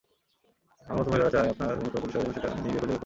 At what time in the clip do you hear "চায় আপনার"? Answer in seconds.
1.35-1.75